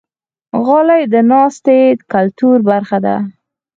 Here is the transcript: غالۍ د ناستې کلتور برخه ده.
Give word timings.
غالۍ 0.65 1.03
د 1.13 1.15
ناستې 1.31 1.79
کلتور 2.13 2.57
برخه 2.69 2.97
ده. 3.05 3.15